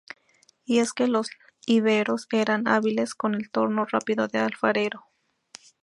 Y 0.65 0.79
es 0.79 0.93
que 0.93 1.05
los 1.07 1.27
iberos 1.67 2.27
eran 2.31 2.67
hábiles 2.67 3.13
con 3.13 3.35
el 3.35 3.51
torno 3.51 3.85
rápido 3.85 4.27
de 4.27 4.39
alfarero. 4.39 5.05